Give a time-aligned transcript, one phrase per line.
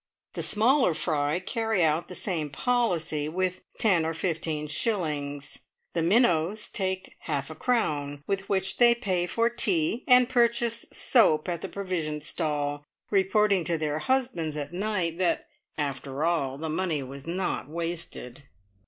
[0.33, 5.59] The smaller fry carry out the same policy with ten or fifteen shillings.
[5.93, 11.47] The minnows take half a crown, with which they pay for tea, and purchase soap
[11.47, 15.45] at the provision stall, reporting to their husbands at night that,
[15.77, 18.41] after all, the money was not wasted.